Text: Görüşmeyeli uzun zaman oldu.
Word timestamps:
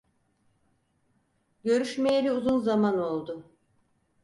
Görüşmeyeli 1.63 2.31
uzun 2.31 2.59
zaman 2.59 2.99
oldu. 2.99 3.43